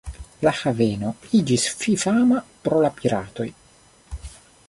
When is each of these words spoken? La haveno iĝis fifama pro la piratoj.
La 0.45 0.53
haveno 0.59 1.11
iĝis 1.39 1.65
fifama 1.83 2.41
pro 2.65 2.81
la 2.87 2.91
piratoj. 3.01 3.49